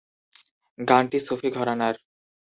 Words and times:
গানটি 0.79 1.19
সুফি 1.19 1.49
ঘরানার। 1.57 1.95